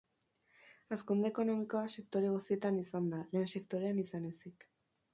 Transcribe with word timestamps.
Hazkunde 0.95 1.31
ekonomikoa 1.33 1.83
sektore 1.97 2.33
guztietan 2.39 2.83
izan 2.87 3.13
da, 3.15 3.23
lehen 3.35 3.55
sektorean 3.57 4.05
izan 4.09 4.31
ezik. 4.35 4.71